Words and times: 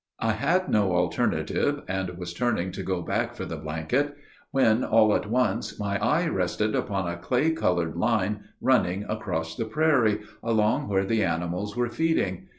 I 0.19 0.31
had 0.31 0.67
no 0.67 0.93
alternative; 0.93 1.83
and 1.87 2.17
was 2.17 2.33
turning 2.33 2.71
to 2.71 2.81
go 2.81 3.03
back 3.03 3.35
for 3.35 3.45
the 3.45 3.55
blanket; 3.55 4.17
when, 4.49 4.83
all 4.83 5.13
at 5.15 5.29
once, 5.29 5.79
my 5.79 5.99
eye 6.03 6.25
rested 6.25 6.73
upon 6.73 7.07
a 7.07 7.17
clay 7.17 7.51
colored 7.51 7.95
line, 7.95 8.45
running 8.59 9.03
across 9.07 9.55
the 9.55 9.65
prairie, 9.65 10.21
beyond 10.43 10.89
where 10.89 11.05
the 11.05 11.23
animals 11.23 11.75
were 11.77 11.89
feeding. 11.91 12.47